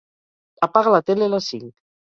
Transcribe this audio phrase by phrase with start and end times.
[0.69, 1.73] Apaga la tele a les cinc.